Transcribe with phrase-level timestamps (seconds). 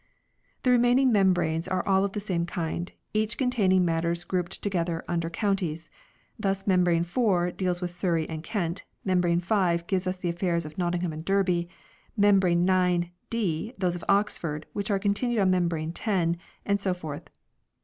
[0.01, 0.07] 1
[0.63, 5.29] The remaining membranes are all of the same kind, each containing matters grouped together under
[5.29, 5.91] counties.
[6.39, 10.75] Thus membrane 4 deals with Surrey and Kent, membrane 5 gives us the affairs of
[10.79, 11.69] Nottingham and Derby,
[12.17, 17.29] membrane 9" d" those of Oxford, which are continued on membrane 10; and so forth.